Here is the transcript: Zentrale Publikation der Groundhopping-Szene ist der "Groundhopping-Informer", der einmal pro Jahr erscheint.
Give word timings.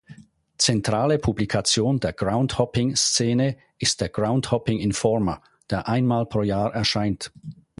Zentrale 0.57 1.19
Publikation 1.19 1.99
der 1.99 2.13
Groundhopping-Szene 2.13 3.57
ist 3.77 4.01
der 4.01 4.09
"Groundhopping-Informer", 4.09 5.43
der 5.69 5.87
einmal 5.87 6.25
pro 6.25 6.41
Jahr 6.41 6.73
erscheint. 6.73 7.31